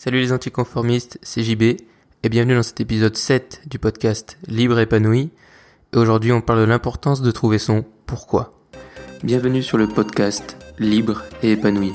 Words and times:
Salut 0.00 0.20
les 0.20 0.32
anticonformistes, 0.32 1.18
c'est 1.22 1.42
JB 1.42 1.62
et 1.62 2.28
bienvenue 2.28 2.54
dans 2.54 2.62
cet 2.62 2.80
épisode 2.80 3.16
7 3.16 3.62
du 3.66 3.80
podcast 3.80 4.38
Libre 4.46 4.78
épanoui. 4.78 5.32
Et 5.92 5.96
aujourd'hui 5.96 6.30
on 6.30 6.40
parle 6.40 6.60
de 6.60 6.66
l'importance 6.66 7.20
de 7.20 7.32
trouver 7.32 7.58
son 7.58 7.84
pourquoi. 8.06 8.54
Bienvenue 9.24 9.60
sur 9.60 9.76
le 9.76 9.88
podcast 9.88 10.56
Libre 10.78 11.24
et 11.42 11.50
épanoui. 11.50 11.94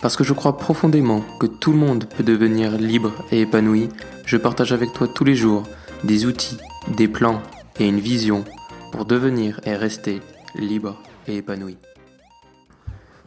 Parce 0.00 0.16
que 0.16 0.22
je 0.22 0.32
crois 0.32 0.58
profondément 0.58 1.24
que 1.40 1.46
tout 1.46 1.72
le 1.72 1.78
monde 1.78 2.04
peut 2.04 2.22
devenir 2.22 2.78
libre 2.78 3.14
et 3.32 3.40
épanoui, 3.40 3.88
je 4.26 4.36
partage 4.36 4.72
avec 4.72 4.92
toi 4.92 5.08
tous 5.08 5.24
les 5.24 5.34
jours 5.34 5.64
des 6.04 6.26
outils, 6.26 6.58
des 6.96 7.08
plans 7.08 7.42
et 7.80 7.88
une 7.88 7.98
vision 7.98 8.44
pour 8.92 9.06
devenir 9.06 9.58
et 9.64 9.74
rester 9.74 10.20
libre 10.54 11.02
et 11.26 11.38
épanoui. 11.38 11.78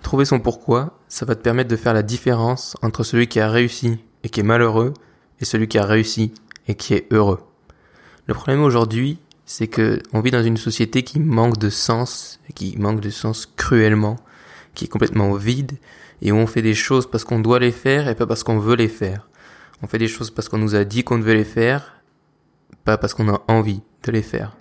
Trouver 0.01 0.23
son 0.23 0.39
pourquoi, 0.39 0.97
ça 1.09 1.25
va 1.25 1.35
te 1.35 1.41
permettre 1.41 1.69
de 1.69 1.75
faire 1.75 1.93
la 1.93 2.03
différence 2.03 2.77
entre 2.81 3.03
celui 3.03 3.27
qui 3.27 3.41
a 3.41 3.49
réussi 3.49 3.99
et 4.23 4.29
qui 4.29 4.39
est 4.39 4.43
malheureux 4.43 4.93
et 5.39 5.45
celui 5.45 5.67
qui 5.67 5.77
a 5.77 5.85
réussi 5.85 6.33
et 6.67 6.75
qui 6.75 6.93
est 6.93 7.11
heureux. 7.11 7.39
Le 8.25 8.33
problème 8.33 8.63
aujourd'hui, 8.63 9.19
c'est 9.45 9.67
que 9.67 10.01
on 10.13 10.21
vit 10.21 10.31
dans 10.31 10.43
une 10.43 10.57
société 10.57 11.03
qui 11.03 11.19
manque 11.19 11.57
de 11.57 11.69
sens, 11.69 12.39
qui 12.55 12.77
manque 12.77 13.01
de 13.01 13.09
sens 13.09 13.45
cruellement, 13.45 14.17
qui 14.73 14.85
est 14.85 14.87
complètement 14.87 15.33
vide 15.33 15.73
et 16.21 16.31
où 16.31 16.35
on 16.35 16.47
fait 16.47 16.61
des 16.61 16.73
choses 16.73 17.09
parce 17.09 17.23
qu'on 17.25 17.39
doit 17.39 17.59
les 17.59 17.71
faire 17.71 18.07
et 18.07 18.15
pas 18.15 18.25
parce 18.25 18.43
qu'on 18.43 18.59
veut 18.59 18.75
les 18.75 18.87
faire. 18.87 19.27
On 19.81 19.87
fait 19.87 19.97
des 19.97 20.07
choses 20.07 20.31
parce 20.31 20.47
qu'on 20.47 20.57
nous 20.57 20.75
a 20.75 20.85
dit 20.85 21.03
qu'on 21.03 21.19
devait 21.19 21.35
les 21.35 21.43
faire, 21.43 22.01
pas 22.85 22.97
parce 22.97 23.13
qu'on 23.13 23.27
a 23.27 23.41
envie 23.49 23.81
de 24.03 24.11
les 24.11 24.21
faire. 24.21 24.55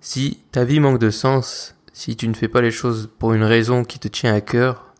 Si 0.00 0.38
ta 0.52 0.64
vie 0.64 0.78
manque 0.78 1.00
de 1.00 1.10
sens, 1.10 1.74
si 1.92 2.16
tu 2.16 2.28
ne 2.28 2.34
fais 2.34 2.48
pas 2.48 2.60
les 2.60 2.70
choses 2.70 3.10
pour 3.18 3.32
une 3.32 3.42
raison 3.42 3.84
qui 3.84 3.98
te 3.98 4.06
tient 4.06 4.32
à 4.32 4.40
cœur, 4.40 4.92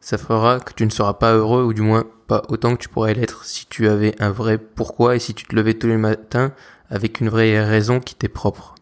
ça 0.00 0.18
fera 0.18 0.60
que 0.60 0.72
tu 0.74 0.84
ne 0.84 0.90
seras 0.90 1.14
pas 1.14 1.34
heureux 1.34 1.64
ou 1.64 1.72
du 1.72 1.82
moins 1.82 2.04
pas 2.28 2.42
autant 2.50 2.76
que 2.76 2.82
tu 2.82 2.88
pourrais 2.88 3.14
l'être 3.14 3.44
si 3.44 3.66
tu 3.66 3.88
avais 3.88 4.14
un 4.22 4.30
vrai 4.30 4.58
pourquoi 4.58 5.16
et 5.16 5.18
si 5.18 5.34
tu 5.34 5.46
te 5.46 5.56
levais 5.56 5.74
tous 5.74 5.88
les 5.88 5.96
matins 5.96 6.52
avec 6.90 7.20
une 7.20 7.28
vraie 7.28 7.64
raison 7.64 7.98
qui 7.98 8.14
t'est 8.14 8.28
propre. 8.28 8.74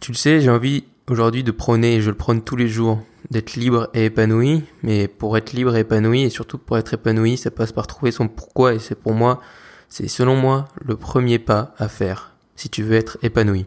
Tu 0.00 0.12
le 0.12 0.16
sais, 0.16 0.40
j'ai 0.40 0.50
envie 0.50 0.84
aujourd'hui 1.08 1.42
de 1.42 1.50
prôner, 1.50 1.96
et 1.96 2.00
je 2.00 2.10
le 2.10 2.16
prône 2.16 2.42
tous 2.42 2.56
les 2.56 2.68
jours, 2.68 3.00
d'être 3.30 3.54
libre 3.54 3.88
et 3.94 4.06
épanoui, 4.06 4.64
mais 4.82 5.08
pour 5.08 5.36
être 5.36 5.52
libre 5.52 5.76
et 5.76 5.80
épanoui, 5.80 6.22
et 6.22 6.30
surtout 6.30 6.58
pour 6.58 6.76
être 6.78 6.94
épanoui, 6.94 7.36
ça 7.36 7.50
passe 7.50 7.72
par 7.72 7.86
trouver 7.86 8.12
son 8.12 8.28
pourquoi, 8.28 8.74
et 8.74 8.78
c'est 8.78 8.94
pour 8.94 9.14
moi, 9.14 9.40
c'est 9.88 10.08
selon 10.08 10.36
moi 10.36 10.68
le 10.84 10.96
premier 10.96 11.38
pas 11.38 11.74
à 11.78 11.88
faire, 11.88 12.34
si 12.56 12.68
tu 12.68 12.82
veux 12.82 12.96
être 12.96 13.18
épanoui. 13.22 13.66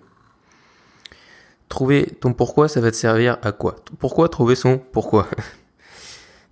Trouver 1.70 2.06
ton 2.06 2.34
pourquoi, 2.34 2.68
ça 2.68 2.82
va 2.82 2.92
te 2.92 2.96
servir 2.96 3.38
à 3.42 3.52
quoi? 3.52 3.78
Pourquoi 3.98 4.30
trouver 4.30 4.56
son 4.56 4.78
pourquoi? 4.78 5.28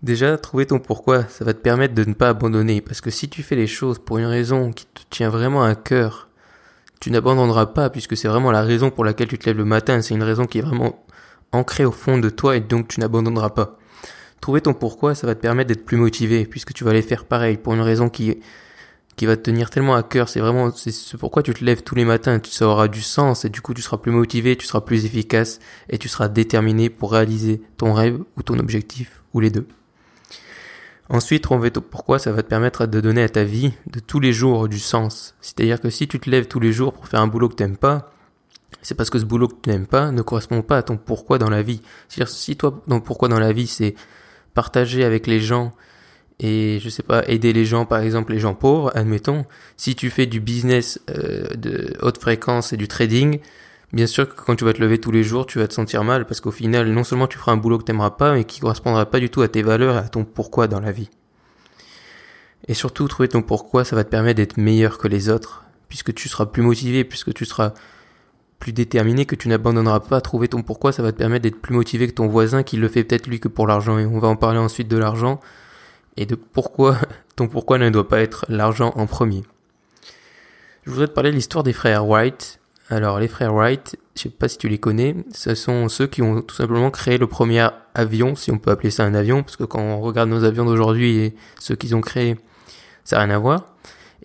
Déjà, 0.04 0.38
trouver 0.38 0.66
ton 0.66 0.80
pourquoi, 0.80 1.24
ça 1.30 1.46
va 1.46 1.54
te 1.54 1.62
permettre 1.62 1.96
de 1.96 2.04
ne 2.04 2.14
pas 2.14 2.28
abandonner, 2.28 2.82
parce 2.82 3.00
que 3.00 3.10
si 3.10 3.30
tu 3.30 3.42
fais 3.42 3.56
les 3.56 3.68
choses 3.68 4.00
pour 4.00 4.18
une 4.18 4.26
raison 4.26 4.74
qui 4.74 4.86
te 4.86 5.02
tient 5.10 5.30
vraiment 5.30 5.64
à 5.64 5.76
cœur, 5.76 6.28
tu 7.00 7.10
n'abandonneras 7.10 7.68
pas, 7.68 7.90
puisque 7.90 8.18
c'est 8.18 8.28
vraiment 8.28 8.52
la 8.52 8.64
raison 8.64 8.92
pour 8.92 9.06
laquelle 9.06 9.30
tu 9.30 9.38
te 9.38 9.46
lèves 9.46 9.58
le 9.58 9.64
matin, 9.64 10.02
c'est 10.02 10.14
une 10.14 10.24
raison 10.24 10.46
qui 10.46 10.58
est 10.58 10.62
vraiment 10.62 11.06
ancrée 11.54 11.86
au 11.86 11.94
fond 11.94 12.18
de 12.18 12.30
toi, 12.30 12.58
et 12.58 12.60
donc 12.60 12.90
tu 12.90 13.00
n'abandonneras 13.00 13.52
pas. 13.52 13.78
Trouver 14.42 14.60
ton 14.60 14.74
pourquoi, 14.74 15.16
ça 15.16 15.26
va 15.26 15.36
te 15.36 15.40
permettre 15.40 15.70
d'être 15.70 15.86
plus 15.86 15.96
motivé, 15.96 16.46
puisque 16.46 16.74
tu 16.74 16.84
vas 16.84 16.90
aller 16.90 17.02
faire 17.02 17.24
pareil, 17.24 17.56
pour 17.56 17.74
une 17.74 17.80
raison 17.80 18.10
qui, 18.10 18.42
qui 19.16 19.26
va 19.26 19.38
te 19.38 19.44
tenir 19.44 19.70
tellement 19.70 19.96
à 19.96 20.04
cœur, 20.04 20.28
c'est 20.28 20.42
vraiment, 20.42 20.74
c'est 20.74 20.92
ce 20.92 21.16
pourquoi 21.16 21.44
tu 21.44 21.54
te 21.54 21.64
lèves 21.64 21.82
tous 21.82 21.96
les 21.96 22.04
matins, 22.04 22.42
ça 22.44 22.68
aura 22.68 22.90
du 22.90 23.02
sens, 23.02 23.46
et 23.46 23.50
du 23.50 23.62
coup 23.62 23.74
tu 23.74 23.82
seras 23.82 24.00
plus 24.00 24.12
motivé, 24.12 24.58
tu 24.58 24.68
seras 24.68 24.82
plus 24.82 25.06
efficace, 25.06 25.60
et 25.90 25.98
tu 25.98 26.10
seras 26.10 26.28
déterminé 26.28 26.90
pour 26.90 27.14
réaliser 27.14 27.62
ton 27.78 27.94
rêve 27.94 28.20
ou 28.36 28.44
ton 28.44 28.60
objectif, 28.60 29.24
ou 29.34 29.40
les 29.40 29.50
deux. 29.50 29.66
Ensuite, 31.14 31.44
trouver 31.44 31.70
pourquoi 31.70 32.18
ça 32.18 32.32
va 32.32 32.42
te 32.42 32.48
permettre 32.48 32.88
de 32.88 33.00
donner 33.00 33.22
à 33.22 33.30
ta 33.30 33.44
vie 33.44 33.72
de 33.86 34.00
tous 34.00 34.20
les 34.20 34.34
jours 34.34 34.68
du 34.68 34.80
sens. 34.80 35.36
C'est-à-dire 35.42 35.80
que 35.80 35.92
si 35.92 36.08
tu 36.08 36.20
te 36.20 36.28
lèves 36.28 36.48
tous 36.48 36.60
les 36.60 36.74
jours 36.74 36.92
pour 36.92 37.08
faire 37.08 37.22
un 37.22 37.28
boulot 37.28 37.50
que 37.50 37.54
t'aimes 37.54 37.78
pas, 37.78 38.12
c'est 38.82 38.96
parce 38.96 39.12
que 39.12 39.20
ce 39.20 39.24
boulot 39.24 39.48
que 39.48 39.54
tu 39.62 39.70
n'aimes 39.70 39.86
pas 39.86 40.12
ne 40.12 40.24
correspond 40.24 40.64
pas 40.64 40.78
à 40.78 40.82
ton 40.82 40.98
pourquoi 40.98 41.38
dans 41.38 41.52
la 41.52 41.62
vie. 41.62 41.84
C'est-à-dire 42.10 42.34
si 42.34 42.56
toi, 42.56 42.82
ton 42.90 43.00
pourquoi 43.00 43.28
dans 43.28 43.40
la 43.40 43.54
vie, 43.54 43.68
c'est 43.68 43.94
partager 44.56 45.04
avec 45.04 45.28
les 45.28 45.40
gens 45.40 45.72
et 46.40 46.80
je 46.82 46.90
sais 46.90 47.04
pas 47.04 47.24
aider 47.28 47.54
les 47.54 47.64
gens, 47.64 47.86
par 47.86 48.00
exemple 48.00 48.34
les 48.34 48.40
gens 48.40 48.56
pauvres, 48.56 48.92
admettons, 48.96 49.46
si 49.78 49.94
tu 49.94 50.10
fais 50.10 50.26
du 50.26 50.40
business 50.40 51.00
euh, 51.12 51.46
de 51.54 51.96
haute 52.02 52.20
fréquence 52.20 52.74
et 52.74 52.78
du 52.78 52.88
trading, 52.88 53.40
Bien 53.94 54.08
sûr 54.08 54.28
que 54.28 54.42
quand 54.42 54.56
tu 54.56 54.66
vas 54.66 54.74
te 54.74 54.82
lever 54.82 55.00
tous 55.00 55.12
les 55.12 55.24
jours, 55.24 55.46
tu 55.46 55.60
vas 55.60 55.68
te 55.68 55.74
sentir 55.74 56.04
mal 56.04 56.26
parce 56.26 56.42
qu'au 56.42 56.50
final, 56.50 56.92
non 56.92 57.04
seulement 57.04 57.28
tu 57.28 57.38
feras 57.38 57.52
un 57.52 57.58
boulot 57.58 57.78
que 57.78 57.84
t'aimeras 57.84 58.10
pas, 58.12 58.34
mais 58.34 58.44
qui 58.44 58.60
correspondra 58.60 59.06
pas 59.06 59.20
du 59.20 59.30
tout 59.30 59.44
à 59.44 59.48
tes 59.48 59.62
valeurs 59.62 59.96
et 59.96 60.00
à 60.00 60.10
ton 60.10 60.26
pourquoi 60.26 60.68
dans 60.68 60.80
la 60.80 60.92
vie. 60.92 61.12
Et 62.68 62.74
surtout, 62.74 63.08
trouver 63.08 63.30
ton 63.30 63.44
pourquoi, 63.44 63.86
ça 63.86 63.96
va 63.96 64.04
te 64.04 64.10
permettre 64.10 64.38
d'être 64.38 64.58
meilleur 64.58 64.98
que 64.98 65.08
les 65.08 65.30
autres, 65.30 65.64
puisque 65.90 66.12
tu 66.14 66.28
seras 66.28 66.48
plus 66.48 66.64
motivé, 66.64 67.04
puisque 67.04 67.36
tu 67.36 67.46
seras 67.46 67.74
plus 68.58 68.74
déterminé, 68.74 69.28
que 69.28 69.36
tu 69.36 69.48
n'abandonneras 69.48 70.00
pas. 70.00 70.22
Trouver 70.22 70.48
ton 70.48 70.64
pourquoi, 70.64 70.92
ça 70.92 71.04
va 71.04 71.12
te 71.12 71.18
permettre 71.18 71.44
d'être 71.44 71.62
plus 71.62 71.76
motivé 71.76 72.08
que 72.08 72.14
ton 72.14 72.28
voisin 72.28 72.64
qui 72.64 72.78
le 72.78 72.88
fait 72.88 73.04
peut-être 73.04 73.28
lui 73.28 73.40
que 73.40 73.48
pour 73.48 73.68
l'argent. 73.68 74.00
Et 74.00 74.08
on 74.08 74.18
va 74.18 74.28
en 74.28 74.38
parler 74.38 74.60
ensuite 74.60 74.88
de 74.88 74.98
l'argent 74.98 75.40
et 76.18 76.26
de 76.26 76.34
pourquoi 76.34 76.98
ton 77.36 77.48
pourquoi 77.48 77.78
ne 77.78 77.92
doit 77.92 78.08
pas 78.08 78.22
être 78.22 78.46
l'argent 78.50 78.92
en 78.96 79.06
premier. 79.06 79.44
Je 80.84 80.90
voudrais 80.90 81.08
te 81.08 81.14
parler 81.14 81.30
de 81.30 81.36
l'histoire 81.36 81.64
des 81.64 81.74
frères 81.74 82.08
White, 82.08 82.60
alors 82.94 83.20
les 83.20 83.28
frères 83.28 83.54
Wright, 83.54 83.98
je 84.16 84.22
sais 84.22 84.30
pas 84.30 84.48
si 84.48 84.58
tu 84.58 84.70
les 84.70 84.78
connais, 84.78 85.16
ce 85.34 85.56
sont 85.56 85.90
ceux 85.90 86.06
qui 86.06 86.22
ont 86.22 86.42
tout 86.42 86.56
simplement 86.56 86.92
créé 86.92 87.18
le 87.18 87.26
premier 87.26 87.68
avion, 87.96 88.36
si 88.36 88.52
on 88.52 88.60
peut 88.60 88.72
appeler 88.72 88.92
ça 88.92 89.04
un 89.04 89.16
avion, 89.16 89.42
parce 89.42 89.58
que 89.58 89.64
quand 89.64 89.82
on 89.82 90.00
regarde 90.00 90.30
nos 90.30 90.44
avions 90.44 90.66
d'aujourd'hui 90.66 91.18
et 91.18 91.36
ceux 91.60 91.76
qu'ils 91.76 91.96
ont 91.96 92.02
créés, 92.02 92.38
ça 93.04 93.18
n'a 93.18 93.24
rien 93.24 93.36
à 93.36 93.40
voir. 93.40 93.66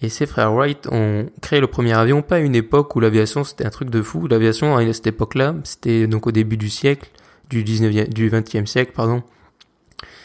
Et 0.01 0.11
ces 0.11 0.27
frères 0.27 0.53
Wright 0.53 0.87
ont 0.93 1.29
créé 1.41 1.61
le 1.61 1.67
premier 1.67 1.95
avion, 1.95 2.23
pas 2.23 2.37
à 2.37 2.39
une 2.41 2.55
époque 2.55 2.95
où 2.95 3.01
l'aviation 3.01 3.43
c'était 3.43 3.67
un 3.67 3.71
truc 3.71 3.91
de 3.91 4.03
fou. 4.03 4.29
L'aviation 4.29 4.77
à 4.77 4.93
cette 4.93 5.09
époque-là, 5.09 5.55
c'était 5.65 6.07
donc 6.07 6.27
au 6.27 6.31
début 6.31 6.57
du 6.57 6.69
siècle, 6.69 7.11
du 7.49 7.65
19e, 7.65 8.09
du 8.09 8.31
20e 8.31 8.67
siècle, 8.67 8.93
pardon. 8.95 9.23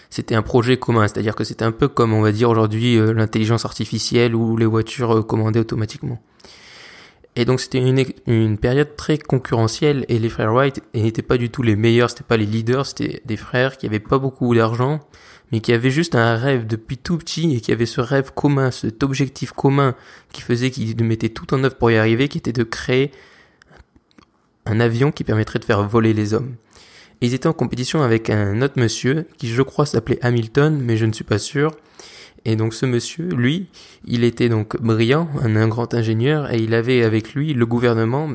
C'était 0.09 0.35
un 0.35 0.43
projet 0.43 0.77
commun, 0.77 1.07
c'est-à-dire 1.07 1.33
que 1.33 1.43
c'était 1.43 1.65
un 1.65 1.71
peu 1.71 1.87
comme 1.87 2.13
on 2.13 2.21
va 2.21 2.31
dire 2.31 2.49
aujourd'hui 2.49 2.97
euh, 2.97 3.13
l'intelligence 3.13 3.65
artificielle 3.65 4.35
ou 4.35 4.57
les 4.57 4.67
voitures 4.67 5.17
euh, 5.17 5.21
commandées 5.23 5.61
automatiquement. 5.61 6.21
Et 7.35 7.45
donc 7.45 7.59
c'était 7.59 7.79
une, 7.79 8.05
une 8.27 8.57
période 8.57 8.95
très 8.95 9.17
concurrentielle 9.17 10.05
et 10.07 10.19
les 10.19 10.29
frères 10.29 10.53
Wright 10.53 10.81
n'étaient 10.93 11.23
pas 11.23 11.37
du 11.37 11.49
tout 11.49 11.63
les 11.63 11.75
meilleurs, 11.75 12.09
c'était 12.11 12.23
pas 12.23 12.37
les 12.37 12.45
leaders, 12.45 12.85
c'était 12.85 13.21
des 13.25 13.37
frères 13.37 13.77
qui 13.77 13.87
avaient 13.87 13.99
pas 13.99 14.19
beaucoup 14.19 14.53
d'argent, 14.53 14.99
mais 15.51 15.59
qui 15.59 15.73
avaient 15.73 15.89
juste 15.89 16.15
un 16.15 16.35
rêve 16.35 16.67
depuis 16.67 16.97
tout 16.97 17.17
petit 17.17 17.55
et 17.55 17.61
qui 17.61 17.71
avaient 17.71 17.87
ce 17.87 18.01
rêve 18.01 18.33
commun, 18.33 18.69
cet 18.69 19.01
objectif 19.01 19.51
commun 19.51 19.95
qui 20.31 20.41
faisait 20.41 20.69
qu'ils 20.69 21.01
mettaient 21.03 21.29
tout 21.29 21.53
en 21.53 21.63
œuvre 21.63 21.75
pour 21.75 21.89
y 21.89 21.97
arriver, 21.97 22.27
qui 22.27 22.37
était 22.37 22.53
de 22.53 22.63
créer 22.63 23.11
un 24.65 24.79
avion 24.79 25.11
qui 25.11 25.23
permettrait 25.23 25.59
de 25.59 25.65
faire 25.65 25.87
voler 25.87 26.13
les 26.13 26.33
hommes. 26.33 26.55
Et 27.21 27.27
ils 27.27 27.33
étaient 27.33 27.47
en 27.47 27.53
compétition 27.53 28.01
avec 28.01 28.29
un 28.29 28.61
autre 28.61 28.79
monsieur 28.79 29.27
qui 29.37 29.47
je 29.47 29.61
crois 29.61 29.85
s'appelait 29.85 30.19
Hamilton, 30.21 30.79
mais 30.81 30.97
je 30.97 31.05
ne 31.05 31.13
suis 31.13 31.23
pas 31.23 31.39
sûr. 31.39 31.71
Et 32.45 32.55
donc 32.55 32.73
ce 32.73 32.85
monsieur, 32.85 33.29
lui, 33.29 33.67
il 34.05 34.23
était 34.23 34.49
donc 34.49 34.79
brillant, 34.81 35.29
un, 35.41 35.67
grand 35.67 35.93
ingénieur, 35.93 36.51
et 36.51 36.57
il 36.57 36.73
avait 36.73 37.03
avec 37.03 37.33
lui 37.33 37.53
le 37.53 37.65
gouvernement 37.65 38.29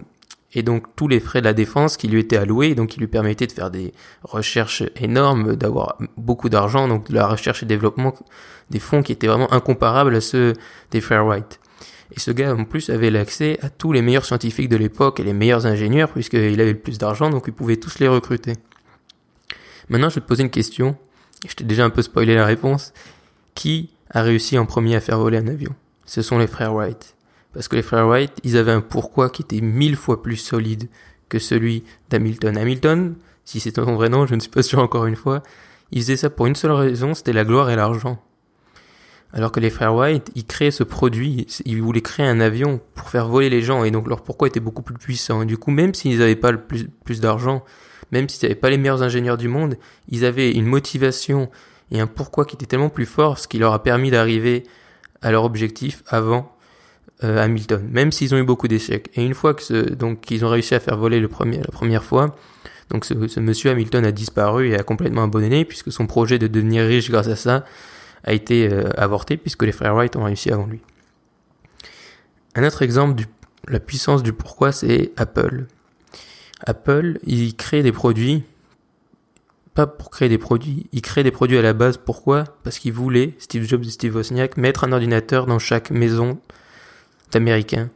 et 0.55 0.63
donc 0.63 0.87
tous 0.97 1.09
les 1.09 1.21
frais 1.21 1.41
de 1.41 1.45
la 1.45 1.53
défense 1.53 1.99
qui 1.99 2.09
lui 2.09 2.21
étaient 2.21 2.39
alloués, 2.39 2.75
donc 2.75 2.89
qui 2.89 3.01
lui 3.01 3.07
permettaient 3.07 3.47
de 3.47 3.53
faire 3.53 3.71
des 3.71 3.93
recherches 4.23 4.83
énormes, 4.97 5.57
d'avoir 5.57 5.99
beaucoup 6.17 6.49
d'argent, 6.49 6.89
donc 6.89 7.11
de 7.11 7.15
la 7.15 7.27
recherche 7.27 7.63
et 7.63 7.67
développement, 7.67 8.15
des 8.71 8.79
fonds 8.79 9.03
qui 9.03 9.13
étaient 9.13 9.27
vraiment 9.27 9.53
incomparables 9.53 10.15
à 10.15 10.23
ceux 10.23 10.55
des 10.91 11.03
frères 11.03 11.27
White. 11.27 11.61
Et 12.13 12.21
ce 12.21 12.31
gars 12.31 12.55
en 12.55 12.65
plus 12.65 12.89
avait 12.89 13.11
l'accès 13.11 13.59
à 13.61 13.69
tous 13.69 13.93
les 13.93 14.01
meilleurs 14.01 14.25
scientifiques 14.25 14.71
de 14.71 14.77
l'époque 14.77 15.21
et 15.21 15.23
les 15.23 15.35
meilleurs 15.35 15.67
ingénieurs, 15.67 16.11
puisqu'il 16.11 16.61
avait 16.61 16.73
le 16.73 16.79
plus 16.79 16.97
d'argent, 16.97 17.29
donc 17.29 17.45
il 17.47 17.53
pouvait 17.53 17.77
tous 17.77 17.99
les 17.99 18.09
recruter. 18.09 18.55
Maintenant, 19.91 20.09
je 20.09 20.17
vais 20.17 20.21
te 20.23 20.27
poser 20.27 20.43
une 20.43 20.51
question. 20.51 20.97
Je 21.47 21.55
t'ai 21.55 21.65
déjà 21.65 21.85
un 21.85 21.91
peu 21.91 22.03
spoilé 22.03 22.35
la 22.35 22.47
réponse. 22.47 22.93
Qui 23.55 23.91
a 24.11 24.23
réussi 24.23 24.59
en 24.59 24.67
premier 24.67 24.97
à 24.97 25.01
faire 25.01 25.19
voler 25.19 25.39
un 25.39 25.49
avion. 25.49 25.75
Ce 26.05 26.23
sont 26.23 26.39
les 26.39 26.47
frères 26.47 26.75
Wright. 26.75 27.17
Parce 27.53 27.69
que 27.69 27.77
les 27.77 27.83
frères 27.83 28.07
Wright, 28.07 28.33
ils 28.45 28.57
avaient 28.57 28.73
un 28.73 28.81
pourquoi 28.81 29.31
qui 29.31 29.43
était 29.43 29.61
mille 29.61 29.97
fois 29.97 30.23
plus 30.23 30.37
solide 30.37 30.89
que 31.29 31.39
celui 31.39 31.85
d'Hamilton. 32.11 32.57
Hamilton, 32.57 33.15
si 33.45 33.61
c'est 33.61 33.75
son 33.75 33.95
vrai 33.95 34.09
nom, 34.09 34.27
je 34.27 34.35
ne 34.35 34.41
suis 34.41 34.51
pas 34.51 34.63
sûr 34.63 34.79
encore 34.79 35.07
une 35.07 35.17
fois, 35.17 35.43
ils 35.91 36.03
faisaient 36.03 36.17
ça 36.17 36.31
pour 36.31 36.47
une 36.47 36.55
seule 36.55 36.73
raison, 36.73 37.15
c'était 37.15 37.33
la 37.33 37.45
gloire 37.45 37.71
et 37.71 37.77
l'argent. 37.77 38.23
Alors 39.33 39.53
que 39.53 39.61
les 39.61 39.71
frères 39.71 39.95
White, 39.95 40.31
ils 40.35 40.47
créaient 40.47 40.71
ce 40.71 40.85
produit, 40.85 41.47
ils 41.67 41.83
voulaient 41.83 42.01
créer 42.01 42.27
un 42.27 42.41
avion 42.41 42.81
pour 42.95 43.11
faire 43.11 43.29
voler 43.29 43.51
les 43.51 43.61
gens, 43.61 43.85
et 43.85 43.91
donc 43.91 44.09
leur 44.09 44.23
pourquoi 44.23 44.49
était 44.49 44.61
beaucoup 44.61 44.83
plus 44.83 44.97
puissant. 44.97 45.45
Du 45.45 45.59
coup, 45.59 45.71
même 45.71 45.93
s'ils 45.93 46.19
n'avaient 46.19 46.37
pas 46.37 46.51
le 46.51 46.63
plus, 46.63 46.89
plus 47.05 47.21
d'argent, 47.21 47.63
même 48.11 48.29
s'ils 48.29 48.47
n'avaient 48.47 48.59
pas 48.59 48.71
les 48.71 48.79
meilleurs 48.79 49.03
ingénieurs 49.03 49.37
du 49.37 49.49
monde, 49.49 49.77
ils 50.09 50.25
avaient 50.25 50.53
une 50.53 50.65
motivation 50.65 51.51
et 51.91 52.01
un 52.01 52.07
pourquoi 52.07 52.45
qui 52.45 52.57
était 52.57 52.67
tellement 52.67 52.91
plus 52.91 53.07
fort, 53.07 53.39
ce 53.39 53.49
qui 53.49 53.59
leur 53.59 53.73
a 53.73 53.83
permis 53.83 54.11
d'arriver 54.11 54.65
à 55.23 55.31
leur 55.31 55.45
objectif 55.45 56.03
avant 56.07 56.53
euh, 57.25 57.43
Hamilton, 57.43 57.89
même 57.91 58.13
s'ils 58.13 58.35
ont 58.35 58.39
eu 58.39 58.45
beaucoup 58.45 58.69
d'échecs. 58.69 59.11
Et 59.15 59.25
une 59.25 59.35
fois 59.35 59.55
que 59.55 59.63
ce, 59.63 59.75
donc 59.75 60.21
qu'ils 60.21 60.45
ont 60.45 60.49
réussi 60.49 60.75
à 60.75 60.81
faire 60.81 60.97
voler 60.97 61.19
le 61.21 61.29
premier, 61.29 61.59
la 61.59 61.73
première 61.73 62.05
fois, 62.05 62.37
donc 62.91 63.05
ce, 63.05 63.27
ce, 63.27 63.41
monsieur 63.41 63.71
Hamilton 63.71 64.05
a 64.05 64.13
disparu 64.13 64.69
et 64.69 64.77
a 64.77 64.83
complètement 64.83 65.25
abandonné 65.25 65.65
puisque 65.65 65.91
son 65.91 66.07
projet 66.07 66.39
de 66.39 66.47
devenir 66.47 66.87
riche 66.87 67.11
grâce 67.11 67.29
à 67.29 67.37
ça 67.37 67.65
a 68.25 68.33
été 68.33 68.69
euh, 68.69 68.89
avorté 68.97 69.37
puisque 69.37 69.63
les 69.63 69.73
frères 69.73 69.95
Wright 69.95 70.15
ont 70.17 70.25
réussi 70.25 70.51
avant 70.51 70.67
lui. 70.67 70.81
Un 72.55 72.67
autre 72.67 72.83
exemple 72.83 73.15
de 73.15 73.25
la 73.69 73.81
puissance 73.81 74.23
du 74.23 74.33
pourquoi, 74.33 74.73
c'est 74.73 75.13
Apple. 75.17 75.67
Apple, 76.67 77.19
il 77.25 77.55
crée 77.55 77.83
des 77.83 77.93
produits, 77.93 78.43
pas 79.79 79.87
pour 79.87 80.11
créer 80.11 80.29
des 80.29 80.39
produits, 80.39 80.89
il 80.91 81.03
crée 81.03 81.23
des 81.23 81.31
produits 81.31 81.57
à 81.57 81.63
la 81.63 81.73
base. 81.73 81.99
Pourquoi? 81.99 82.43
Parce 82.65 82.81
qu'il 82.81 82.93
voulait, 82.93 83.35
Steve 83.39 83.63
Jobs 83.63 83.85
et 83.85 83.91
Steve 83.91 84.17
Wozniak, 84.17 84.57
mettre 84.57 84.83
un 84.83 84.91
ordinateur 84.91 85.47
dans 85.47 85.61
chaque 85.61 85.93
maison 85.93 86.41
d'Américains. 87.31 87.89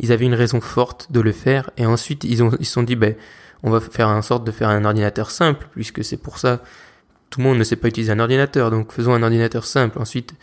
Ils 0.00 0.12
avaient 0.12 0.26
une 0.26 0.34
raison 0.34 0.60
forte 0.60 1.10
de 1.10 1.18
le 1.18 1.32
faire, 1.32 1.70
et 1.78 1.86
ensuite 1.86 2.24
ils 2.24 2.42
ils 2.60 2.66
se 2.66 2.72
sont 2.72 2.82
dit, 2.82 2.94
ben, 2.94 3.14
on 3.62 3.70
va 3.70 3.80
faire 3.80 4.08
en 4.08 4.20
sorte 4.20 4.44
de 4.44 4.50
faire 4.50 4.68
un 4.68 4.84
ordinateur 4.84 5.30
simple, 5.30 5.66
puisque 5.72 6.04
c'est 6.04 6.18
pour 6.18 6.38
ça 6.38 6.60
tout 7.30 7.40
le 7.40 7.46
monde 7.46 7.56
ne 7.56 7.64
sait 7.64 7.76
pas 7.76 7.88
utiliser 7.88 8.12
un 8.12 8.20
ordinateur, 8.20 8.70
donc 8.70 8.92
faisons 8.92 9.14
un 9.14 9.22
ordinateur 9.22 9.64
simple. 9.64 9.98
Ensuite, 9.98 10.34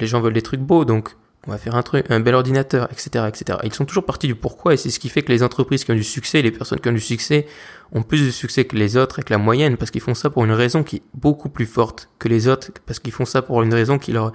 les 0.00 0.06
gens 0.06 0.20
veulent 0.20 0.34
des 0.34 0.42
trucs 0.42 0.60
beaux, 0.60 0.84
donc 0.84 1.16
on 1.46 1.50
va 1.50 1.58
faire 1.58 1.74
un 1.74 1.82
truc, 1.82 2.06
un 2.08 2.20
bel 2.20 2.34
ordinateur, 2.34 2.88
etc., 2.92 3.24
etc. 3.28 3.58
Ils 3.64 3.74
sont 3.74 3.84
toujours 3.84 4.04
partis 4.04 4.28
du 4.28 4.36
pourquoi, 4.36 4.74
et 4.74 4.76
c'est 4.76 4.90
ce 4.90 5.00
qui 5.00 5.08
fait 5.08 5.22
que 5.22 5.32
les 5.32 5.42
entreprises 5.42 5.84
qui 5.84 5.90
ont 5.90 5.96
du 5.96 6.04
succès, 6.04 6.40
les 6.40 6.52
personnes 6.52 6.78
qui 6.78 6.88
ont 6.88 6.92
du 6.92 7.00
succès, 7.00 7.46
ont 7.92 8.02
plus 8.02 8.24
de 8.24 8.30
succès 8.30 8.64
que 8.64 8.76
les 8.76 8.96
autres 8.96 9.18
et 9.18 9.22
que 9.22 9.32
la 9.32 9.38
moyenne, 9.38 9.76
parce 9.76 9.90
qu'ils 9.90 10.00
font 10.00 10.14
ça 10.14 10.30
pour 10.30 10.44
une 10.44 10.52
raison 10.52 10.84
qui 10.84 10.96
est 10.96 11.02
beaucoup 11.14 11.48
plus 11.48 11.66
forte 11.66 12.08
que 12.20 12.28
les 12.28 12.46
autres, 12.46 12.70
parce 12.86 13.00
qu'ils 13.00 13.12
font 13.12 13.24
ça 13.24 13.42
pour 13.42 13.62
une 13.62 13.74
raison 13.74 13.98
qui 13.98 14.12
leur 14.12 14.32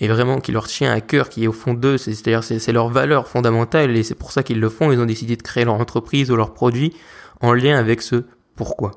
est 0.00 0.08
vraiment, 0.08 0.40
qui 0.40 0.52
leur 0.52 0.66
tient 0.66 0.92
à 0.92 1.00
cœur, 1.00 1.30
qui 1.30 1.44
est 1.44 1.46
au 1.46 1.52
fond 1.52 1.72
d'eux, 1.72 1.96
c'est-à-dire 1.96 2.44
c'est 2.44 2.72
leur 2.72 2.90
valeur 2.90 3.26
fondamentale, 3.26 3.96
et 3.96 4.02
c'est 4.02 4.14
pour 4.14 4.32
ça 4.32 4.42
qu'ils 4.42 4.60
le 4.60 4.68
font, 4.68 4.92
ils 4.92 5.00
ont 5.00 5.06
décidé 5.06 5.36
de 5.36 5.42
créer 5.42 5.64
leur 5.64 5.74
entreprise 5.74 6.30
ou 6.30 6.36
leur 6.36 6.52
produit 6.52 6.94
en 7.40 7.54
lien 7.54 7.78
avec 7.78 8.02
ce 8.02 8.24
pourquoi. 8.54 8.92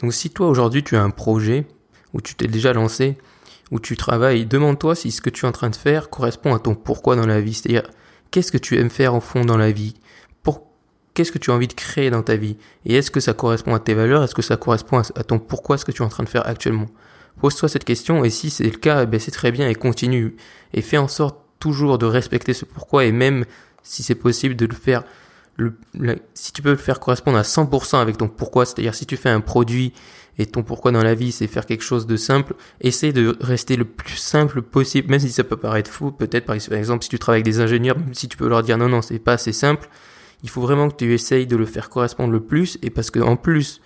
Donc 0.00 0.14
si 0.14 0.30
toi 0.30 0.46
aujourd'hui 0.46 0.84
tu 0.84 0.94
as 0.94 1.02
un 1.02 1.10
projet 1.10 1.66
où 2.14 2.20
tu 2.20 2.36
t'es 2.36 2.46
déjà 2.46 2.72
lancé, 2.72 3.18
où 3.70 3.80
tu 3.80 3.96
travailles, 3.96 4.46
demande-toi 4.46 4.94
si 4.94 5.10
ce 5.10 5.20
que 5.20 5.30
tu 5.30 5.44
es 5.44 5.48
en 5.48 5.52
train 5.52 5.70
de 5.70 5.76
faire 5.76 6.10
correspond 6.10 6.54
à 6.54 6.58
ton 6.58 6.74
pourquoi 6.74 7.16
dans 7.16 7.26
la 7.26 7.40
vie. 7.40 7.54
C'est-à-dire, 7.54 7.90
qu'est-ce 8.30 8.52
que 8.52 8.58
tu 8.58 8.78
aimes 8.78 8.90
faire 8.90 9.14
au 9.14 9.20
fond 9.20 9.44
dans 9.44 9.56
la 9.56 9.70
vie? 9.70 9.94
Pour... 10.42 10.62
Qu'est-ce 11.14 11.32
que 11.32 11.38
tu 11.38 11.50
as 11.50 11.54
envie 11.54 11.68
de 11.68 11.74
créer 11.74 12.10
dans 12.10 12.22
ta 12.22 12.36
vie? 12.36 12.56
Et 12.86 12.94
est-ce 12.94 13.10
que 13.10 13.20
ça 13.20 13.34
correspond 13.34 13.74
à 13.74 13.80
tes 13.80 13.94
valeurs? 13.94 14.22
Est-ce 14.22 14.34
que 14.34 14.42
ça 14.42 14.56
correspond 14.56 14.98
à 14.98 15.24
ton 15.24 15.38
pourquoi 15.38 15.78
ce 15.78 15.84
que 15.84 15.92
tu 15.92 16.02
es 16.02 16.04
en 16.04 16.08
train 16.08 16.24
de 16.24 16.28
faire 16.28 16.46
actuellement? 16.46 16.86
Pose-toi 17.40 17.68
cette 17.68 17.84
question 17.84 18.24
et 18.24 18.30
si 18.30 18.50
c'est 18.50 18.64
le 18.64 18.78
cas, 18.78 19.04
eh 19.04 19.06
ben 19.06 19.20
c'est 19.20 19.30
très 19.30 19.52
bien 19.52 19.68
et 19.68 19.74
continue. 19.74 20.36
Et 20.74 20.82
fais 20.82 20.98
en 20.98 21.08
sorte 21.08 21.38
toujours 21.60 21.98
de 21.98 22.06
respecter 22.06 22.52
ce 22.52 22.64
pourquoi 22.64 23.04
et 23.04 23.12
même 23.12 23.44
si 23.82 24.02
c'est 24.02 24.14
possible 24.14 24.56
de 24.56 24.66
le 24.66 24.74
faire 24.74 25.04
si 26.34 26.52
tu 26.52 26.62
peux 26.62 26.70
le 26.70 26.76
faire 26.76 27.00
correspondre 27.00 27.38
à 27.38 27.42
100% 27.42 28.00
avec 28.00 28.16
ton 28.16 28.28
pourquoi, 28.28 28.64
c'est-à-dire 28.64 28.94
si 28.94 29.06
tu 29.06 29.16
fais 29.16 29.28
un 29.28 29.40
produit 29.40 29.92
et 30.38 30.46
ton 30.46 30.62
pourquoi 30.62 30.92
dans 30.92 31.02
la 31.02 31.14
vie 31.14 31.32
c'est 31.32 31.46
faire 31.46 31.66
quelque 31.66 31.84
chose 31.84 32.06
de 32.06 32.16
simple, 32.16 32.54
essaie 32.80 33.12
de 33.12 33.36
rester 33.40 33.76
le 33.76 33.84
plus 33.84 34.16
simple 34.16 34.62
possible, 34.62 35.10
même 35.10 35.20
si 35.20 35.30
ça 35.30 35.44
peut 35.44 35.56
paraître 35.56 35.90
fou, 35.90 36.12
peut-être 36.12 36.46
par 36.46 36.56
exemple 36.56 37.02
si 37.02 37.10
tu 37.10 37.18
travailles 37.18 37.42
avec 37.42 37.52
des 37.52 37.60
ingénieurs, 37.60 37.96
si 38.12 38.28
tu 38.28 38.36
peux 38.36 38.48
leur 38.48 38.62
dire 38.62 38.78
non 38.78 38.88
non 38.88 39.02
c'est 39.02 39.18
pas 39.18 39.34
assez 39.34 39.52
simple, 39.52 39.88
il 40.42 40.50
faut 40.50 40.60
vraiment 40.60 40.88
que 40.88 40.96
tu 40.96 41.12
essayes 41.12 41.46
de 41.46 41.56
le 41.56 41.66
faire 41.66 41.90
correspondre 41.90 42.32
le 42.32 42.40
plus 42.40 42.78
et 42.82 42.90
parce 42.90 43.10
que 43.10 43.20
en 43.20 43.36
plus 43.36 43.80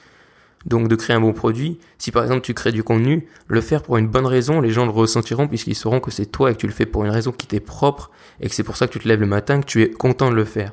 donc 0.66 0.88
de 0.88 0.94
créer 0.94 1.16
un 1.16 1.20
bon 1.20 1.32
produit, 1.32 1.78
si 1.99 2.12
par 2.12 2.22
exemple 2.22 2.43
tu 2.43 2.55
crées 2.55 2.72
du 2.72 2.84
contenu, 2.84 3.26
le 3.48 3.60
faire 3.60 3.82
pour 3.82 3.96
une 3.96 4.08
bonne 4.08 4.26
raison, 4.26 4.60
les 4.60 4.70
gens 4.70 4.84
le 4.84 4.93
ressentiront 4.93 5.48
puisqu'ils 5.48 5.75
sauront 5.75 6.00
que 6.00 6.10
c'est 6.10 6.26
toi 6.26 6.50
et 6.50 6.55
que 6.55 6.60
tu 6.60 6.66
le 6.66 6.72
fais 6.72 6.87
pour 6.87 7.05
une 7.05 7.10
raison 7.10 7.32
qui 7.32 7.46
t'est 7.46 7.60
propre 7.60 8.10
et 8.40 8.48
que 8.48 8.55
c'est 8.55 8.62
pour 8.62 8.76
ça 8.76 8.87
que 8.87 8.93
tu 8.93 9.00
te 9.00 9.08
lèves 9.08 9.20
le 9.20 9.26
matin, 9.26 9.60
que 9.60 9.66
tu 9.66 9.82
es 9.82 9.90
content 9.90 10.31
de 10.31 10.37
le 10.37 10.44
faire. 10.44 10.72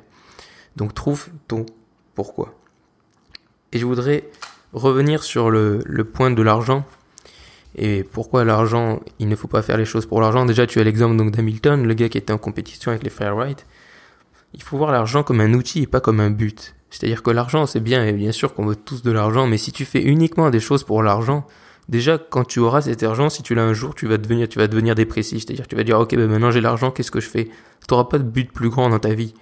Donc 0.75 0.93
trouve 0.93 1.29
ton 1.47 1.65
pourquoi. 2.13 2.53
Et 3.71 3.79
je 3.79 3.85
voudrais 3.85 4.29
revenir 4.74 5.24
sur 5.24 5.50
le, 5.50 5.81
point 6.04 6.31
de 6.31 6.42
l'argent 6.42 6.86
et 7.75 8.04
pourquoi 8.04 8.44
l'argent, 8.44 9.00
il 9.19 9.27
ne 9.27 9.36
faut 9.36 9.48
pas 9.48 9.62
faire 9.62 9.77
les 9.77 9.86
choses 9.86 10.06
pour 10.06 10.21
l'argent. 10.21 10.45
Déjà, 10.45 10.66
tu 10.68 10.80
as 10.80 10.83
l'exemple 10.83 11.16
donc 11.16 11.31
d'Hamilton, 11.31 11.86
le 11.86 11.94
gars 11.94 12.10
qui 12.10 12.18
était 12.18 12.33
en 12.33 12.38
compétition 12.38 12.92
avec 12.92 13.04
les 13.04 13.10
frères 13.10 13.36
Wright. 13.36 13.66
Il 14.54 14.63
faut 14.63 14.77
voir 14.77 14.92
l'argent 14.92 15.24
comme 15.24 15.42
un 15.42 15.54
outil 15.54 15.83
et 15.83 15.88
pas 15.88 16.01
comme 16.01 16.19
un 16.19 16.31
but. 16.31 16.75
C'est-à-dire 16.89 17.21
que 17.21 17.30
l'argent, 17.30 17.68
c'est 17.68 17.80
bien, 17.80 18.06
et 18.06 18.13
bien 18.13 18.31
sûr 18.31 18.54
qu'on 18.54 18.66
veut 18.66 18.75
tous 18.75 19.04
de 19.04 19.12
l'argent, 19.12 19.45
mais 19.45 19.57
si 19.57 19.71
tu 19.71 19.86
fais 19.86 20.01
uniquement 20.01 20.50
des 20.50 20.60
choses 20.60 20.83
pour 20.83 21.04
l'argent, 21.04 21.45
déjà, 21.88 22.18
quand 22.18 22.44
tu 22.44 22.60
auras 22.60 22.81
cet 22.81 23.04
argent, 23.04 23.30
si 23.30 23.44
tu 23.44 23.54
l'as 23.54 23.63
un 23.63 23.74
jour, 23.74 23.94
tu 23.94 24.07
vas 24.07 24.18
devenir, 24.18 24.50
tu 24.50 24.57
vas 24.57 24.68
devenir 24.68 24.95
dépressif. 24.95 25.44
C'est-à-dire, 25.45 25.68
tu 25.68 25.75
vas 25.75 25.83
dire, 25.83 26.00
ok, 26.00 26.16
ben 26.16 26.27
maintenant 26.27 26.50
j'ai 26.50 26.62
l'argent, 26.62 26.89
qu'est-ce 26.89 27.12
que 27.12 27.19
je 27.19 27.30
fais? 27.30 27.45
Tu 27.45 27.51
n'auras 27.92 28.06
pas 28.06 28.18
de 28.18 28.24
but 28.24 28.51
plus 28.51 28.69
grand 28.69 28.89
dans 28.89 29.00
ta 29.00 29.13
vie. 29.13 29.36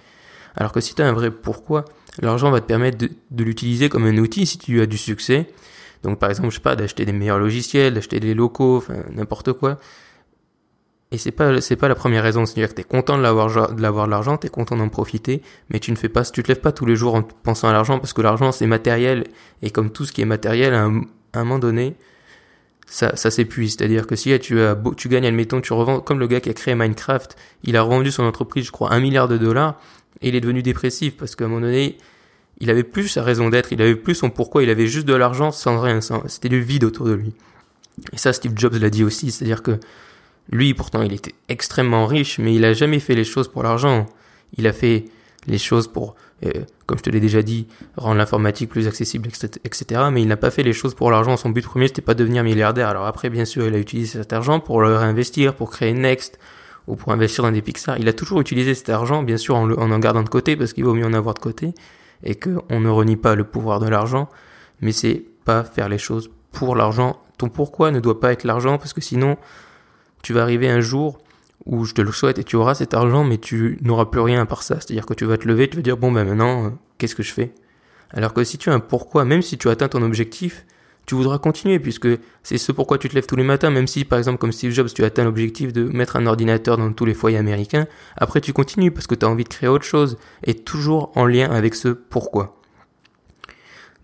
Alors 0.56 0.72
que 0.72 0.80
si 0.80 0.94
tu 0.94 1.00
as 1.00 1.08
un 1.08 1.12
vrai 1.12 1.30
pourquoi, 1.30 1.86
l'argent 2.22 2.50
va 2.50 2.60
te 2.60 2.66
permettre 2.66 2.98
de, 2.98 3.44
l'utiliser 3.44 3.88
comme 3.88 4.04
un 4.06 4.16
outil 4.18 4.46
si 4.46 4.58
tu 4.58 4.80
as 4.80 4.86
du 4.86 4.98
succès. 4.98 5.46
Donc 6.02 6.18
par 6.18 6.30
exemple, 6.30 6.50
je 6.50 6.56
sais 6.56 6.62
pas, 6.62 6.76
d'acheter 6.76 7.04
des 7.04 7.12
meilleurs 7.12 7.38
logiciels, 7.38 7.94
d'acheter 7.94 8.20
des 8.20 8.34
locaux, 8.34 8.76
enfin 8.78 8.96
n'importe 9.12 9.52
quoi. 9.52 9.78
Et 11.10 11.16
c'est 11.16 11.32
pas 11.32 11.60
c'est 11.62 11.76
pas 11.76 11.88
la 11.88 11.94
première 11.94 12.22
raison, 12.22 12.44
c'est-à-dire 12.44 12.68
que 12.68 12.74
tu 12.74 12.80
es 12.82 12.84
content 12.84 13.16
de 13.16 13.22
l'avoir 13.22 13.74
de 13.74 13.80
l'avoir 13.80 14.06
de 14.06 14.10
l'argent, 14.10 14.36
tu 14.36 14.46
es 14.46 14.50
content 14.50 14.76
d'en 14.76 14.90
profiter, 14.90 15.42
mais 15.70 15.80
tu 15.80 15.90
ne 15.90 15.96
fais 15.96 16.10
pas 16.10 16.22
tu 16.24 16.42
te 16.42 16.48
lèves 16.48 16.60
pas 16.60 16.72
tous 16.72 16.84
les 16.84 16.96
jours 16.96 17.14
en 17.14 17.22
pensant 17.22 17.68
à 17.68 17.72
l'argent 17.72 17.98
parce 17.98 18.12
que 18.12 18.20
l'argent 18.20 18.52
c'est 18.52 18.66
matériel 18.66 19.24
et 19.62 19.70
comme 19.70 19.90
tout 19.90 20.04
ce 20.04 20.12
qui 20.12 20.20
est 20.20 20.26
matériel 20.26 20.74
à 20.74 20.84
un, 20.84 21.04
moment 21.34 21.58
donné 21.58 21.96
ça, 22.86 23.16
ça 23.16 23.30
s'épuise. 23.30 23.76
C'est-à-dire 23.76 24.06
que 24.06 24.16
si 24.16 24.38
tu, 24.40 24.60
as, 24.60 24.76
tu 24.96 25.08
gagnes, 25.08 25.26
admettons, 25.26 25.60
tu 25.60 25.72
revends, 25.74 26.00
comme 26.00 26.18
le 26.18 26.26
gars 26.26 26.40
qui 26.40 26.48
a 26.48 26.54
créé 26.54 26.74
Minecraft, 26.74 27.36
il 27.64 27.76
a 27.76 27.82
revendu 27.82 28.10
son 28.10 28.24
entreprise, 28.24 28.64
je 28.64 28.72
crois, 28.72 28.92
un 28.92 29.00
milliard 29.00 29.28
de 29.28 29.36
dollars, 29.36 29.78
et 30.22 30.28
il 30.28 30.34
est 30.34 30.40
devenu 30.40 30.62
dépressif 30.62 31.16
parce 31.16 31.36
qu'à 31.36 31.44
un 31.44 31.48
moment 31.48 31.62
donné, 31.62 31.96
il 32.60 32.70
avait 32.70 32.82
plus 32.82 33.08
sa 33.08 33.22
raison 33.22 33.50
d'être, 33.50 33.72
il 33.72 33.80
avait 33.80 33.96
plus 33.96 34.14
son 34.14 34.30
pourquoi, 34.30 34.62
il 34.62 34.70
avait 34.70 34.86
juste 34.86 35.06
de 35.06 35.14
l'argent 35.14 35.52
sans 35.52 35.80
rien, 35.80 36.00
c'était 36.26 36.48
du 36.48 36.60
vide 36.60 36.84
autour 36.84 37.06
de 37.06 37.12
lui. 37.12 37.34
Et 38.12 38.18
ça, 38.18 38.32
Steve 38.32 38.52
Jobs 38.56 38.74
l'a 38.74 38.90
dit 38.90 39.04
aussi, 39.04 39.30
c'est-à-dire 39.30 39.62
que 39.62 39.78
lui, 40.50 40.74
pourtant, 40.74 41.02
il 41.02 41.12
était 41.12 41.34
extrêmement 41.48 42.06
riche, 42.06 42.38
mais 42.38 42.54
il 42.54 42.64
a 42.64 42.72
jamais 42.72 43.00
fait 43.00 43.14
les 43.14 43.24
choses 43.24 43.48
pour 43.48 43.62
l'argent. 43.62 44.06
Il 44.56 44.66
a 44.66 44.72
fait 44.72 45.04
les 45.46 45.58
choses 45.58 45.88
pour, 45.88 46.14
euh, 46.44 46.50
comme 46.86 46.98
je 46.98 47.02
te 47.02 47.10
l'ai 47.10 47.20
déjà 47.20 47.42
dit, 47.42 47.66
rendre 47.96 48.16
l'informatique 48.16 48.70
plus 48.70 48.86
accessible, 48.86 49.28
etc. 49.64 50.02
Mais 50.10 50.22
il 50.22 50.28
n'a 50.28 50.36
pas 50.36 50.50
fait 50.50 50.62
les 50.62 50.72
choses 50.72 50.94
pour 50.94 51.10
l'argent. 51.10 51.36
Son 51.36 51.50
but 51.50 51.64
premier, 51.64 51.88
c'était 51.88 52.02
pas 52.02 52.14
devenir 52.14 52.44
milliardaire. 52.44 52.88
Alors 52.88 53.06
après, 53.06 53.28
bien 53.28 53.44
sûr, 53.44 53.66
il 53.66 53.74
a 53.74 53.78
utilisé 53.78 54.18
cet 54.18 54.32
argent 54.32 54.58
pour 54.60 54.80
le 54.80 54.96
réinvestir, 54.96 55.54
pour 55.54 55.70
créer 55.70 55.92
Next, 55.92 56.38
ou 56.88 56.96
pour 56.96 57.12
investir 57.12 57.44
dans 57.44 57.52
des 57.52 57.62
Pixar. 57.62 57.98
Il 57.98 58.08
a 58.08 58.12
toujours 58.12 58.40
utilisé 58.40 58.74
cet 58.74 58.88
argent, 58.88 59.22
bien 59.22 59.36
sûr, 59.36 59.54
en, 59.54 59.70
en 59.70 59.98
gardant 59.98 60.22
de 60.22 60.28
côté, 60.28 60.56
parce 60.56 60.72
qu'il 60.72 60.84
vaut 60.84 60.94
mieux 60.94 61.06
en 61.06 61.12
avoir 61.12 61.34
de 61.34 61.38
côté, 61.38 61.74
et 62.24 62.34
qu'on 62.34 62.80
ne 62.80 62.88
renie 62.88 63.16
pas 63.16 63.34
le 63.34 63.44
pouvoir 63.44 63.78
de 63.78 63.88
l'argent, 63.88 64.28
mais 64.80 64.92
c'est 64.92 65.24
pas 65.44 65.62
faire 65.64 65.88
les 65.88 65.98
choses 65.98 66.30
pour 66.50 66.74
l'argent. 66.74 67.20
Ton 67.36 67.48
pourquoi 67.48 67.90
ne 67.90 68.00
doit 68.00 68.18
pas 68.18 68.32
être 68.32 68.44
l'argent, 68.44 68.78
parce 68.78 68.92
que 68.92 69.00
sinon, 69.00 69.36
tu 70.22 70.32
vas 70.32 70.42
arriver 70.42 70.68
un 70.68 70.80
jour 70.80 71.18
où 71.66 71.84
je 71.84 71.94
te 71.94 72.00
le 72.00 72.10
souhaite 72.10 72.38
et 72.38 72.44
tu 72.44 72.56
auras 72.56 72.74
cet 72.74 72.94
argent, 72.94 73.22
mais 73.22 73.38
tu 73.38 73.78
n'auras 73.82 74.06
plus 74.06 74.20
rien 74.20 74.40
à 74.40 74.46
part 74.46 74.62
ça. 74.62 74.76
C'est-à-dire 74.76 75.06
que 75.06 75.14
tu 75.14 75.26
vas 75.26 75.36
te 75.36 75.46
lever, 75.46 75.68
tu 75.68 75.76
vas 75.76 75.82
dire, 75.82 75.96
bon, 75.96 76.10
ben 76.10 76.24
maintenant, 76.24 76.66
euh, 76.66 76.70
qu'est-ce 76.96 77.14
que 77.14 77.22
je 77.22 77.32
fais? 77.32 77.52
Alors 78.10 78.32
que 78.32 78.42
si 78.42 78.56
tu 78.56 78.70
as 78.70 78.74
un 78.74 78.80
pourquoi, 78.80 79.24
même 79.26 79.42
si 79.42 79.58
tu 79.58 79.68
atteins 79.68 79.88
ton 79.88 80.02
objectif, 80.02 80.64
tu 81.08 81.14
voudras 81.14 81.38
continuer 81.38 81.78
puisque 81.78 82.06
c'est 82.42 82.58
ce 82.58 82.70
pourquoi 82.70 82.98
tu 82.98 83.08
te 83.08 83.14
lèves 83.14 83.24
tous 83.24 83.34
les 83.34 83.42
matins, 83.42 83.70
même 83.70 83.86
si 83.86 84.04
par 84.04 84.18
exemple 84.18 84.36
comme 84.36 84.52
Steve 84.52 84.72
Jobs 84.72 84.90
tu 84.94 85.04
atteins 85.04 85.24
l'objectif 85.24 85.72
de 85.72 85.84
mettre 85.84 86.16
un 86.16 86.26
ordinateur 86.26 86.76
dans 86.76 86.92
tous 86.92 87.06
les 87.06 87.14
foyers 87.14 87.38
américains, 87.38 87.86
après 88.18 88.42
tu 88.42 88.52
continues 88.52 88.90
parce 88.90 89.06
que 89.06 89.14
tu 89.14 89.24
as 89.24 89.28
envie 89.28 89.44
de 89.44 89.48
créer 89.48 89.70
autre 89.70 89.86
chose 89.86 90.18
et 90.44 90.52
toujours 90.52 91.10
en 91.14 91.24
lien 91.24 91.50
avec 91.50 91.74
ce 91.74 91.88
pourquoi. 91.88 92.60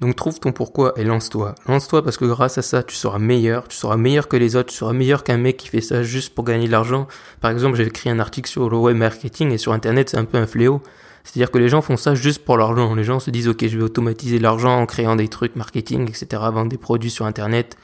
Donc 0.01 0.17
trouve 0.17 0.41
ton 0.41 0.53
pourquoi 0.53 0.95
et 0.97 1.05
lance-toi. 1.05 1.55
Lance-toi 1.69 2.03
parce 2.03 2.17
que 2.17 2.25
grâce 2.25 2.57
à 2.57 2.63
ça, 2.63 2.83
tu 2.83 2.97
seras 2.97 3.19
meilleur, 3.19 3.69
tu 3.69 3.77
seras 3.77 3.99
meilleur 3.99 4.27
que 4.27 4.39
les 4.39 4.57
autres, 4.57 4.71
tu 4.71 4.77
seras 4.77 4.95
meilleur 4.95 5.25
qu'un 5.25 5.37
mec 5.37 5.59
qui 5.59 5.69
fait 5.69 5.83
ça 5.83 6.03
juste 6.03 6.35
pour 6.35 6.45
gagner 6.45 6.67
de 6.67 6.73
l'argent. 6.73 7.07
Par 7.43 7.51
exemple, 7.51 7.77
j'ai 7.77 7.85
écrit 7.85 8.09
un 8.09 8.19
article 8.19 8.49
sur 8.49 8.71
le 8.71 8.79
web 8.79 8.97
marketing 8.97 9.53
et 9.53 9.59
sur 9.59 9.75
internet, 9.75 10.09
c'est 10.09 10.17
un 10.17 10.25
peu 10.25 10.39
un 10.39 10.47
fléau. 10.47 10.83
C'est-à-dire 11.25 11.51
que 11.51 11.59
les 11.59 11.69
gens 11.69 11.81
font 11.81 11.97
ça 11.97 12.15
juste 12.15 12.45
pour 12.45 12.59
l'argent. 12.59 12.95
Les 12.95 13.03
gens 13.03 13.19
se 13.19 13.31
disent, 13.31 13.49
ok, 13.49 13.67
je 13.67 13.79
vais 13.79 13.83
automatiser 13.83 14.39
l'argent 14.39 14.79
en 14.79 14.87
créant 14.87 15.17
des 15.17 15.29
trucs 15.29 15.57
marketing, 15.57 16.09
etc., 16.09 16.27
vendre 16.53 16.69
des 16.69 16.79
produits 16.79 17.11
sur 17.11 17.25
Internet, 17.25 17.77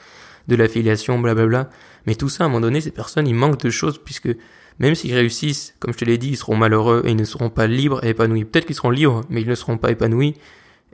de 0.47 0.55
l'affiliation, 0.55 1.19
blablabla. 1.19 1.69
Mais 2.05 2.15
tout 2.15 2.29
ça, 2.29 2.43
à 2.43 2.47
un 2.47 2.49
moment 2.49 2.61
donné, 2.61 2.81
ces 2.81 2.91
personnes, 2.91 3.27
ils 3.27 3.35
manquent 3.35 3.59
de 3.59 3.69
choses 3.69 3.99
puisque 4.03 4.29
même 4.79 4.95
s'ils 4.95 5.13
réussissent, 5.13 5.75
comme 5.79 5.91
je 5.91 5.97
te 5.97 6.05
l'ai 6.05 6.17
dit, 6.17 6.29
ils 6.29 6.37
seront 6.37 6.55
malheureux 6.55 7.01
et 7.05 7.11
ils 7.11 7.15
ne 7.15 7.25
seront 7.25 7.49
pas 7.49 7.67
libres 7.67 8.03
et 8.03 8.09
épanouis. 8.09 8.45
Peut-être 8.45 8.65
qu'ils 8.65 8.75
seront 8.75 8.89
libres, 8.89 9.21
mais 9.29 9.41
ils 9.41 9.49
ne 9.49 9.55
seront 9.55 9.77
pas 9.77 9.91
épanouis. 9.91 10.35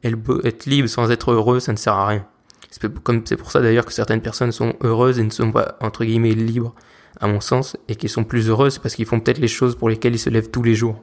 Être 0.04 0.66
libre 0.66 0.88
sans 0.88 1.12
être 1.12 1.32
heureux, 1.32 1.60
ça 1.60 1.74
ne 1.74 1.78
sert 1.78 1.94
à 1.94 2.08
rien. 2.08 2.26
C'est 2.72 2.90
pour 3.38 3.52
ça 3.52 3.62
d'ailleurs 3.62 3.86
que 3.86 3.94
certaines 3.94 4.22
personnes 4.22 4.52
sont 4.52 4.76
heureuses 4.82 5.20
et 5.20 5.24
ne 5.24 5.30
sont 5.30 5.52
pas, 5.52 5.78
entre 5.82 6.06
guillemets, 6.06 6.34
libres, 6.34 6.76
à 7.20 7.28
mon 7.28 7.40
sens, 7.40 7.78
et 7.88 7.96
qui 7.96 8.10
sont 8.10 8.24
plus 8.24 8.50
heureuses 8.50 8.78
parce 8.78 8.96
qu'ils 8.96 9.06
font 9.06 9.20
peut-être 9.20 9.40
les 9.40 9.48
choses 9.48 9.76
pour 9.76 9.90
lesquelles 9.90 10.16
ils 10.16 10.20
se 10.20 10.30
lèvent 10.30 10.50
tous 10.50 10.64
les 10.64 10.76
jours 10.76 11.02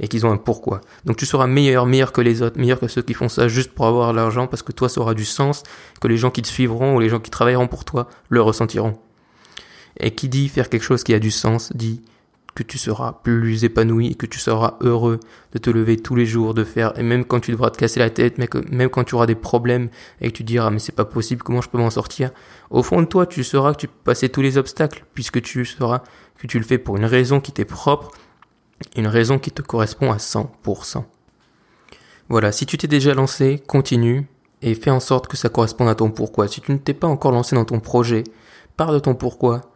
et 0.00 0.08
qu'ils 0.08 0.26
ont 0.26 0.32
un 0.32 0.36
pourquoi. 0.36 0.80
Donc 1.04 1.16
tu 1.16 1.26
seras 1.26 1.46
meilleur, 1.46 1.86
meilleur 1.86 2.12
que 2.12 2.20
les 2.20 2.42
autres, 2.42 2.58
meilleur 2.58 2.80
que 2.80 2.88
ceux 2.88 3.02
qui 3.02 3.14
font 3.14 3.28
ça 3.28 3.48
juste 3.48 3.72
pour 3.72 3.86
avoir 3.86 4.12
l'argent 4.12 4.46
parce 4.46 4.62
que 4.62 4.72
toi 4.72 4.88
ça 4.88 5.00
aura 5.00 5.14
du 5.14 5.24
sens, 5.24 5.62
que 6.00 6.08
les 6.08 6.16
gens 6.16 6.30
qui 6.30 6.42
te 6.42 6.48
suivront 6.48 6.96
ou 6.96 7.00
les 7.00 7.08
gens 7.08 7.20
qui 7.20 7.30
travailleront 7.30 7.68
pour 7.68 7.84
toi 7.84 8.08
le 8.28 8.40
ressentiront. 8.40 8.94
Et 10.00 10.10
qui 10.10 10.28
dit 10.28 10.48
faire 10.48 10.68
quelque 10.68 10.82
chose 10.82 11.04
qui 11.04 11.14
a 11.14 11.20
du 11.20 11.30
sens 11.30 11.72
dit 11.74 12.02
que 12.54 12.62
tu 12.62 12.78
seras 12.78 13.20
plus 13.24 13.64
épanoui 13.64 14.08
et 14.08 14.14
que 14.14 14.26
tu 14.26 14.38
seras 14.38 14.76
heureux 14.80 15.18
de 15.52 15.58
te 15.58 15.70
lever 15.70 15.96
tous 15.96 16.14
les 16.14 16.26
jours, 16.26 16.54
de 16.54 16.64
faire, 16.64 16.96
et 16.98 17.02
même 17.02 17.24
quand 17.24 17.40
tu 17.40 17.50
devras 17.50 17.70
te 17.70 17.78
casser 17.78 17.98
la 18.00 18.10
tête, 18.10 18.38
même 18.38 18.88
quand 18.90 19.04
tu 19.04 19.14
auras 19.14 19.26
des 19.26 19.34
problèmes 19.34 19.88
et 20.20 20.30
que 20.30 20.36
tu 20.36 20.44
diras, 20.44 20.70
mais 20.70 20.78
c'est 20.78 20.94
pas 20.94 21.04
possible, 21.04 21.42
comment 21.42 21.60
je 21.60 21.68
peux 21.68 21.78
m'en 21.78 21.90
sortir? 21.90 22.30
Au 22.70 22.82
fond 22.82 23.00
de 23.00 23.06
toi, 23.06 23.26
tu 23.26 23.42
sauras 23.42 23.72
que 23.72 23.78
tu 23.78 23.88
peux 23.88 23.94
passer 24.04 24.28
tous 24.28 24.42
les 24.42 24.56
obstacles, 24.56 25.04
puisque 25.14 25.42
tu 25.42 25.64
sauras 25.64 26.02
que 26.38 26.46
tu 26.46 26.58
le 26.58 26.64
fais 26.64 26.78
pour 26.78 26.96
une 26.96 27.04
raison 27.04 27.40
qui 27.40 27.52
t'est 27.52 27.64
propre, 27.64 28.12
une 28.96 29.06
raison 29.06 29.38
qui 29.38 29.50
te 29.50 29.62
correspond 29.62 30.12
à 30.12 30.16
100%. 30.16 31.04
Voilà, 32.28 32.52
si 32.52 32.66
tu 32.66 32.78
t'es 32.78 32.86
déjà 32.88 33.14
lancé, 33.14 33.62
continue 33.66 34.26
et 34.62 34.74
fais 34.74 34.90
en 34.90 35.00
sorte 35.00 35.28
que 35.28 35.36
ça 35.36 35.48
corresponde 35.48 35.88
à 35.88 35.94
ton 35.94 36.10
pourquoi. 36.10 36.48
Si 36.48 36.60
tu 36.60 36.72
ne 36.72 36.78
t'es 36.78 36.94
pas 36.94 37.06
encore 37.06 37.32
lancé 37.32 37.54
dans 37.54 37.64
ton 37.64 37.80
projet, 37.80 38.24
pars 38.76 38.92
de 38.92 38.98
ton 38.98 39.14
pourquoi 39.14 39.70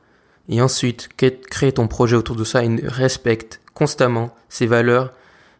et 0.49 0.62
ensuite 0.62 1.11
crée 1.17 1.73
ton 1.73 1.88
projet 1.88 2.17
autour 2.17 2.37
de 2.37 2.45
ça 2.45 2.64
et 2.64 2.81
respecte 2.85 3.61
constamment 3.75 4.35
ces 4.49 4.67
valeurs 4.67 5.12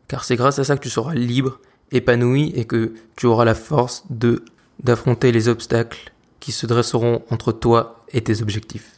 car 0.09 0.25
c'est 0.25 0.37
grâce 0.37 0.59
à 0.59 0.64
ça 0.64 0.76
que 0.76 0.83
tu 0.83 0.88
seras 0.88 1.14
libre, 1.14 1.61
épanoui 1.92 2.52
et 2.54 2.64
que 2.64 2.95
tu 3.16 3.26
auras 3.26 3.45
la 3.45 3.54
force 3.54 4.04
de 4.11 4.45
d'affronter 4.83 5.33
les 5.33 5.49
obstacles 5.49 6.12
qui 6.40 6.52
se 6.52 6.66
dresseront 6.66 7.23
entre 7.30 7.52
toi 7.52 8.04
et 8.12 8.23
tes 8.23 8.42
objectifs. 8.42 8.98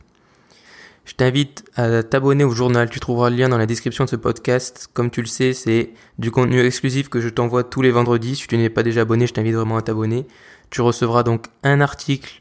Je 1.04 1.14
t'invite 1.14 1.64
à 1.76 2.02
t'abonner 2.02 2.45
au 2.45 2.50
journal, 2.50 2.88
tu 2.88 3.00
trouveras 3.00 3.30
le 3.30 3.37
lien 3.37 3.49
dans 3.49 3.59
la 3.59 3.66
description 3.66 4.04
de 4.04 4.11
ce 4.11 4.16
podcast. 4.16 4.88
Comme 4.92 5.11
tu 5.11 5.21
le 5.23 5.26
sais, 5.26 5.52
c'est 5.52 5.90
du 6.19 6.30
contenu 6.30 6.61
exclusif 6.61 7.09
que 7.09 7.21
je 7.21 7.28
t'envoie 7.28 7.64
tous 7.64 7.83
les 7.83 7.90
vendredis. 7.90 8.37
Si 8.37 8.47
tu 8.47 8.57
n'es 8.57 8.71
pas 8.71 8.83
déjà 8.83 9.00
abonné, 9.00 9.26
je 9.26 9.33
t'invite 9.33 9.54
vraiment 9.54 9.76
à 9.76 9.83
t'abonner. 9.83 10.26
Tu 10.71 10.83
recevras 10.83 11.23
donc 11.23 11.47
un 11.62 11.80
article, 11.80 12.40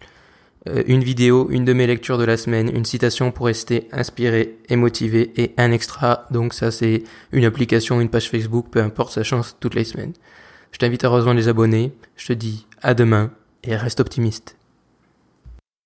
euh, 0.68 0.84
une 0.88 1.04
vidéo, 1.04 1.48
une 1.50 1.66
de 1.66 1.74
mes 1.74 1.88
lectures 1.88 2.18
de 2.18 2.25
la 2.25 2.38
semaine, 2.38 2.70
une 2.75 2.86
citation 2.86 3.32
pour 3.32 3.48
rester 3.48 3.88
inspiré 3.92 4.58
et 4.68 4.75
motivé 4.75 5.32
et 5.42 5.54
un 5.58 5.72
extra. 5.72 6.28
Donc 6.30 6.54
ça 6.54 6.70
c'est 6.70 7.04
une 7.32 7.46
application, 7.46 8.01
une 8.01 8.10
page 8.10 8.30
Facebook, 8.30 8.68
peu 8.70 8.82
importe, 8.82 9.13
ça 9.13 9.24
change 9.24 9.54
toutes 9.60 9.75
les 9.75 9.86
semaines. 9.86 10.13
Je 10.72 10.78
t'invite 10.78 11.04
à 11.04 11.10
rejoindre 11.10 11.39
les 11.39 11.48
abonnés. 11.48 11.92
Je 12.18 12.28
te 12.28 12.34
dis 12.34 12.68
à 12.82 12.94
demain 12.94 13.32
et 13.63 13.75
reste 13.75 14.00
optimiste. 14.00 14.59